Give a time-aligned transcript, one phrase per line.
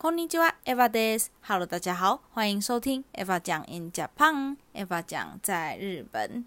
[0.00, 1.30] こんにちは，Eva です。
[1.42, 6.44] Hello，大家好，欢迎收听 Eva 讲 in Japan。Eva 讲在日本。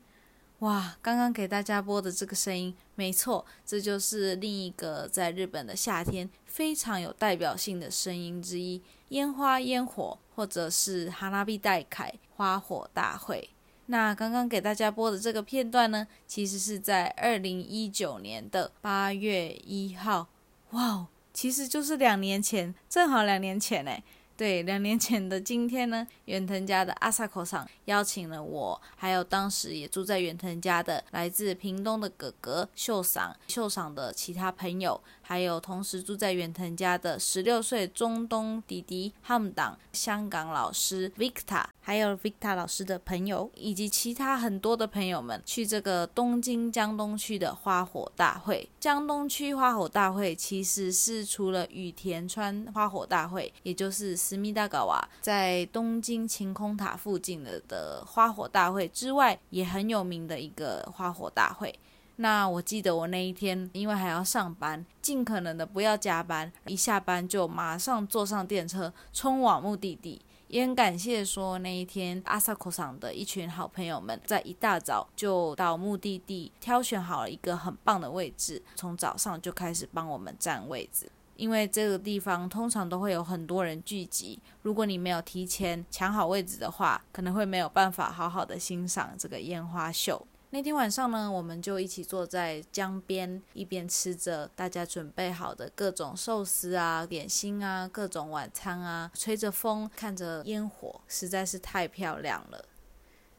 [0.59, 13.49] 哇，刚刚给大家播的这个声音，没错，这就是另一个在日本的夏天非常有代表性的声音之一——烟花烟火，或者是哈拉比代凯花火大会。
[13.87, 20.27] 那刚刚给大家播的这个片段呢，其实是在二零一九年的八月一号。
[20.71, 21.07] 哇哦！
[21.34, 24.02] 其实就是两年前，正好两年前诶。
[24.36, 35.00] 对，两年前的今天呢，远藤家的阿萨口上邀请了我，还有当时也住在远藤家的来自屏东的哥哥秀赏，秀赏的其他朋友。
[35.26, 48.68] 还有同时住在远藤家的十六岁中东弟弟汉党香港老师 Victor，还有 Victor 老师的朋友，以及其他很多的朋友们，去这个东京江东区的花火大会。
[48.78, 61.78] 江东区花火大会其实是除了羽田川花火大会，也就是斯密达高瓦在东京晴空塔附近的的花火大会之外，也很有名的一个花火大会。
[62.16, 70.22] 那我记得我那一天，因为还要上班，尽可能的不要加班，一下班就马上坐上电车，冲往目的地。
[70.48, 81.10] 也很感谢说那一天阿萨库上的一群好朋友们，在一大早就到目的地，挑选好了一个很棒的位置，从早上就开始帮我们占位置。
[81.36, 90.26] 因为这个地方通常都会有很多人聚集，如果你没有提前抢好位置的话，可能会没有办法好好的欣赏这个烟花秀。
[90.50, 102.64] 那天晚上呢，我们就一起坐在江边，一边吃着大家准备好的各种寿司啊、点心啊、各种晚餐啊，吹着风，看着烟火，实在是太漂亮了。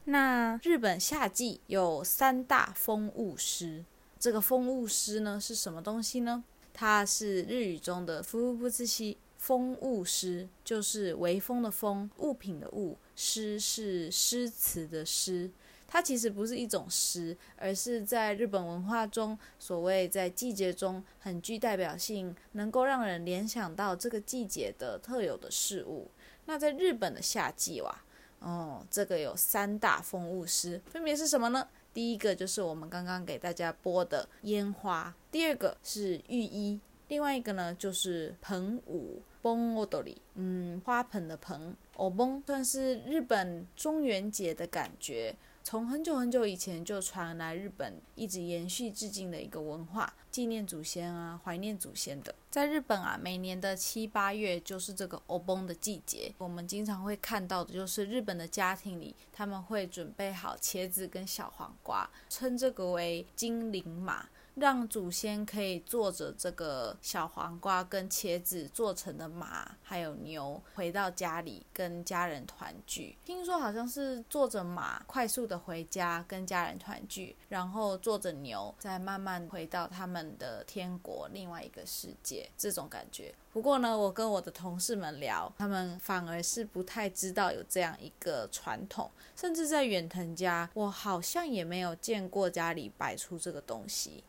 [0.04, 3.86] 那日本夏季有三大风物诗，
[4.20, 6.44] 这个风物诗呢是什么东西呢？
[6.76, 9.18] 它是日语中的“夫不自西”。
[9.38, 15.52] 风物诗就是微风的风，物品的物，诗是诗词的诗。
[15.88, 26.10] 它其实不是一种诗，而是在日本文化中，所谓在季节中很具代表性，能够让人联想到这个季节的特有的事物。
[26.46, 28.04] 那在日本的夏季哇，
[28.40, 31.68] 哦，这个有三大风物诗，分别是什么呢？
[31.96, 39.24] 第一个就是我们刚刚给大家播的烟花，第二个是浴衣，另外一个呢就是盆舞。
[39.42, 45.36] 盆踊り，嗯，花盆的盆，お盆算是日本中元节的感觉。
[45.66, 52.36] 从很久很久以前就传来日本，一直延续至今的一个文化，纪念祖先啊，怀念祖先的。
[52.52, 64.30] 在日本啊，每年的七八月就是这个欧崩的季节，我们经常会看到的就是日本的家庭里，他们会准备好茄子跟小黄瓜，称这个为金灵马。
[64.56, 73.18] 让祖先可以坐着这个小黄瓜跟茄子做成的马，还有牛，回到家里跟家人团聚。
[73.26, 83.36] 听说好像是坐着马快速的回家跟家人团聚，然后坐着牛再慢慢回到他们的天国另外一个世界这种感觉。
[83.52, 94.24] 不过呢，我跟我的同事们聊，他们反而是不太知道有这样一个传统，甚至在远藤家，我好像也没有见过家里摆出这个东西。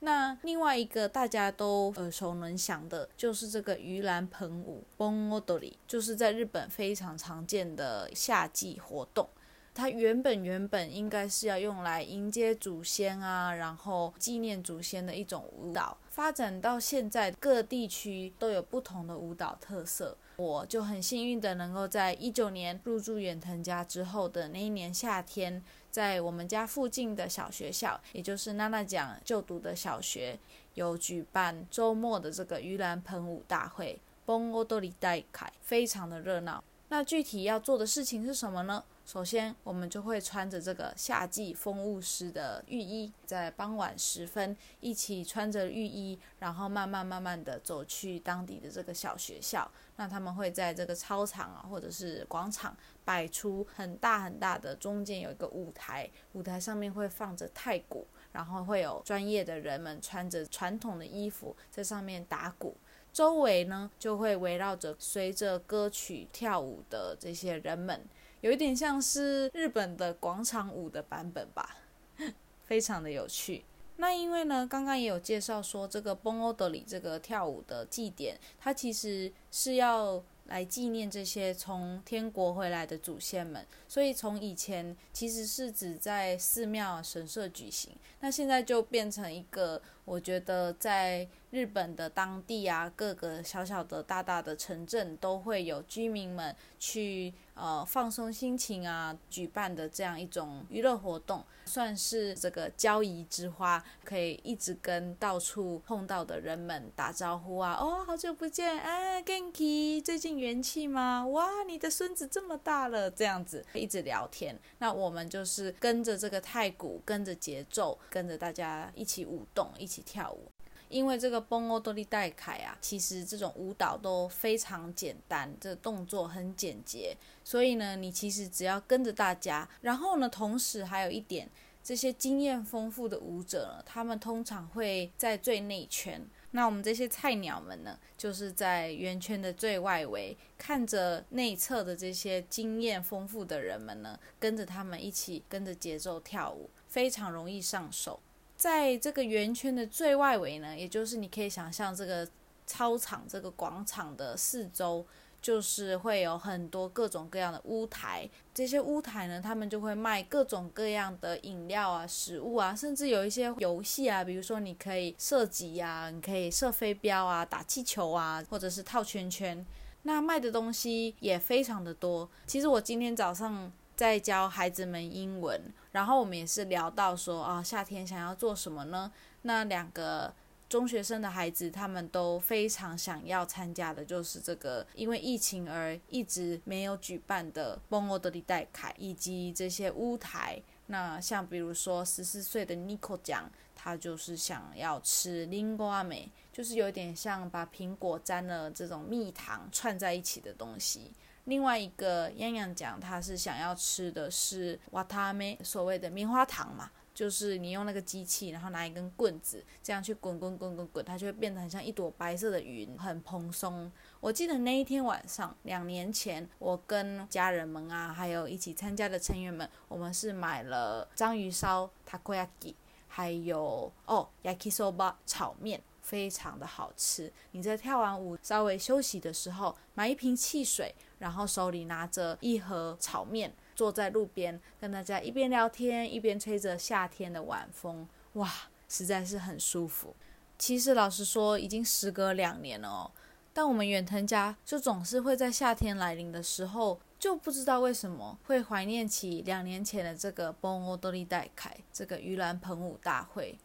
[0.00, 9.28] 那另外一个大家都耳熟能详的，就是这个盂兰盆舞 （Bonodori），就是在日本非常常见的夏季活动。
[9.72, 15.96] 它原本原本应该是要用来迎接祖先啊，然后纪念祖先的一种舞蹈。
[16.08, 20.16] 发展到现在，各地区都有不同的舞蹈特色。
[20.40, 25.62] 我就很幸运的能够在一九年入住远藤家之后的那一年夏天。
[25.90, 30.38] 在我们家附近的小学校，也就是娜娜讲就读的小学，
[30.74, 36.62] 有举办周末的这个盂兰盆舞大会，崩欧多里代凯，非常的热闹。
[36.90, 38.84] 那具体要做的事情是什么呢？
[39.06, 49.68] 首先，我们就会穿着这个夏季风物师的浴衣，在傍晚时分一起穿着浴衣，然后慢慢慢慢的走去当地的这个小学校。
[49.96, 62.76] 那他们会在这个操场啊，或者是广场摆出很大很大的，中间有一个舞台，舞台上面会放着太鼓，然后会有专业的人们穿着传统的衣服在上面打鼓，
[63.12, 68.06] 周围呢就会围绕着随着歌曲跳舞的这些人们。
[68.40, 71.76] 有一点像是日本的广场舞的版本吧，
[72.64, 73.64] 非常的有趣。
[73.96, 83.66] 那因为呢，刚刚也有介绍说，这个崩欧德里这个跳舞的祭典，它其实是要来纪念这些从天国回来的祖先们。
[83.86, 97.32] 所以从以前其实是指在寺庙神社举行，那现在就变成一个，我觉得在日本的当地啊，各个小小的、大大的城镇都会有居民们去。
[97.52, 107.74] 呃，放松心情啊，举办的这样一种娱乐活动，算是这个交谊之花，可以一直跟到处碰到的人们打招呼啊。
[107.78, 111.26] 哦，好久不见，啊，Ganky，最近元气吗？
[111.26, 114.58] 哇，你的孙子这么大了，这样子一直聊天。
[114.78, 120.50] 那我们就是跟着这个太鼓，跟着节奏，跟着大家一起舞动，一起跳舞。
[120.88, 131.48] 因为这个蹦欧多利代凯啊，其实这种舞蹈都非常简单，这动作很简洁，所以呢，你其实只要跟着大家，然后呢，同时还有一点，
[131.80, 148.18] 这些经验丰富的舞者呢，他们通常会在最内圈，那我们这些菜鸟们呢，就是在圆圈的最外围，看着内侧的这些经验丰富的人们呢，跟着他们一起跟着节奏跳舞，非常容易上手。
[148.60, 152.28] 在这个圆圈的最外围呢，也就是你可以想象这个
[152.66, 155.02] 操场、这个广场的四周，
[155.40, 158.28] 就是会有很多各种各样的屋台。
[158.52, 169.64] 这些屋台呢，他们就会卖各种各样的饮料啊、食物啊，甚至有一些游戏啊，比如说你可以射击呀，你可以射飞镖啊、打气球啊，或者是套圈圈。
[170.02, 172.28] 那卖的东西也非常的多。
[172.46, 173.72] 其实我今天早上。
[174.00, 175.60] 在教孩子们英文，
[175.92, 179.12] 然后我们也是聊到说啊，夏天想要做什么呢？
[179.42, 180.32] 那两个
[180.70, 190.58] 中学生的孩子，他们都非常想要参加的，就是这个因为疫情而一直没有举办的蹦欧德里代凯以及这些乌台。
[190.86, 201.12] 那像比如说十四岁的 Nico 讲，他就是想要吃 lingua 美，就是有点像把苹果沾了这种蜜糖串在一起的东西。
[201.44, 213.90] 另外一个洋洋讲，他是想要吃的是瓦塔梅，所谓的棉花糖嘛，就是你用那个机器，然后拿一根棍子，这样去滚滚滚滚滚，它就会变得很像一朵白色的云，很蓬松。
[214.20, 222.74] 我记得那一天晚上，两年前，我跟家人们啊，还有一起参加的成员们，我们是买了章鱼烧 （takoyaki），
[223.08, 225.82] 还有哦 yakisoba 炒面。
[226.10, 227.32] 非常的好吃。
[227.52, 238.52] 你在跳完舞稍微休息的时候，买一瓶汽水，然后手里拿着一盒炒面，坐在路边跟大家一边聊天，一边吹着夏天的晚风，哇，
[238.88, 240.16] 实在是很舒服。
[240.58, 243.12] 其实老实说，已经时隔两年了哦，
[243.52, 253.56] 但我们远藤家就总是会在夏天来临的时候，就不知道为什么会怀念起两年前的这个 Bon o d o 代凯这个盂兰盆舞大会。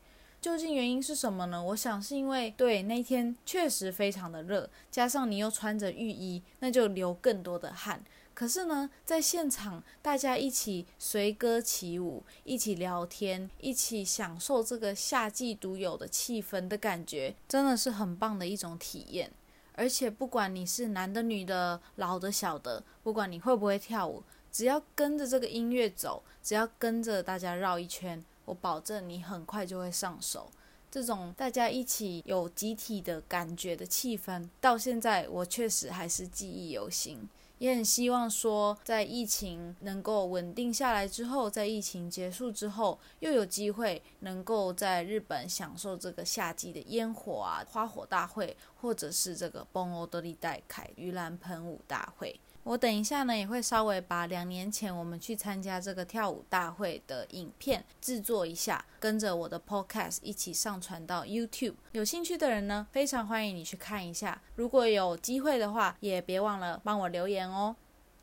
[0.45, 1.63] 究竟原因是什么呢？
[1.63, 8.03] 我想是因为对那天确实非常的热，加上你又穿着浴衣，那就流更多的汗。
[8.36, 19.31] 可是呢，在现场大家一起随歌起舞，一起聊天，一起享受这个夏季独有的气氛的感觉，真的是很棒的一种体验。
[19.74, 24.21] 而且不管你是男的、女的、老的、小的，不管你会不会跳舞，
[24.51, 28.24] 只要跟着这个音乐走，只要跟着大家绕一圈。
[28.45, 30.50] 我保证你很快就会上手，
[30.89, 37.27] 这种大家一起有集体的感觉的气氛，到现在我确实还是记忆犹新。
[37.58, 52.38] 也很希望说，在疫情能够稳定下来之后，在疫情结束之后，又有机会能够在日本享受这个夏季的烟火啊、花火大会，或者是这个崩欧德利代凯盂兰喷雾大会。
[52.65, 61.75] 我等一下呢，也会稍微把两年前我们去参加这个跳舞大会的影片制作一下，跟着我的 podcast 一起上传到 YouTube。
[61.91, 64.41] 有兴趣的人呢，非常欢迎你去看一下。
[64.55, 67.75] 如果有机会的话，也别忘了帮我留言哦。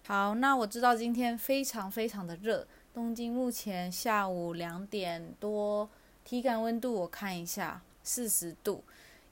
[0.09, 5.89] 好，那我知道今天非常非常的热，东京目前下午两点多，
[6.25, 8.83] 体感温度我看一下，四十度。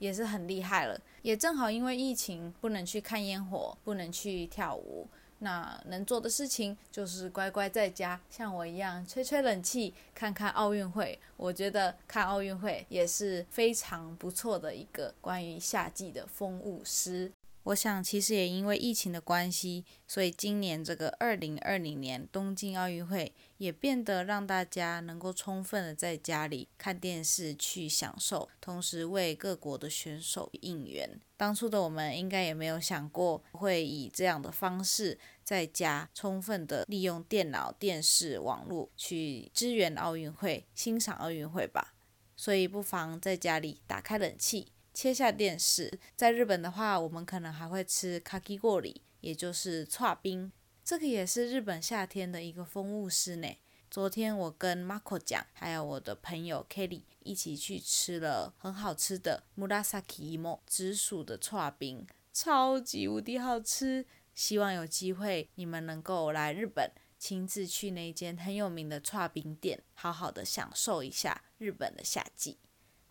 [0.01, 5.07] 也是很厉害了，也正好因为疫情不能去看烟火，不能去跳舞，
[5.39, 11.19] 那能做的事情就是乖乖在家，像我一样吹吹冷气，看看奥运会。
[11.37, 17.31] 我觉得看奥运会也是非常不错的一个关于夏季的风物诗。
[17.65, 31.21] 我想，其实也因为疫情的关系，所以今年这个二零二零年东京奥运会也变得让大家能够充分的在家里看电视去享受，同时为各国的选手应援。
[31.37, 41.95] 当初的我们应该也没有想过会以这样的方式在家充分的利用电脑、电视、网络去支援奥运会、欣赏奥运会吧。
[42.37, 44.73] 所以不妨在家里打开冷气。
[44.93, 50.51] 切下电视，在日本的话，我们可能还会吃卡基锅里，也就是串冰。
[50.85, 53.49] 这个也是日本夏天的一个风物诗呢。
[53.91, 64.07] 昨天我跟 Marco 讲，还有我的朋友 Kelly 一起去吃了很好吃的 Murasaki Imo 紫薯的串冰，超级无敌好吃。
[64.33, 72.59] 希望有机会你们能够来日本，亲自去那间很有名的串冰店，好好的享受一下日本的夏季。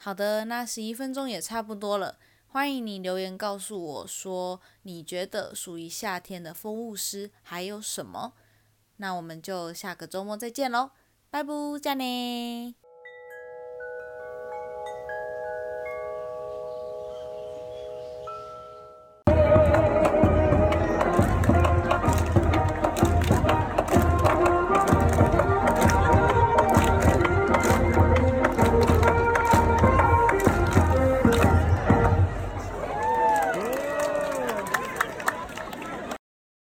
[0.02, 8.32] 好的，那十一分钟也差不多了，欢迎你留言告诉我说，你觉得属于夏天的风物诗还有什么？
[8.96, 10.92] 那我们就下个周末再见喽，
[11.30, 12.76] 拜拜，加呢。